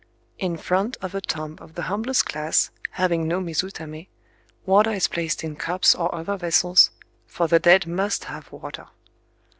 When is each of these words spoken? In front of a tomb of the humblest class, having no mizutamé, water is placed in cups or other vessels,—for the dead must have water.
In 0.39 0.57
front 0.57 0.97
of 0.99 1.13
a 1.13 1.21
tomb 1.21 1.59
of 1.61 1.75
the 1.75 1.83
humblest 1.83 2.25
class, 2.25 2.71
having 2.89 3.27
no 3.27 3.39
mizutamé, 3.39 4.07
water 4.65 4.89
is 4.93 5.07
placed 5.07 5.43
in 5.43 5.55
cups 5.55 5.93
or 5.93 6.15
other 6.15 6.37
vessels,—for 6.37 7.47
the 7.47 7.59
dead 7.59 7.85
must 7.85 8.23
have 8.23 8.51
water. 8.51 8.87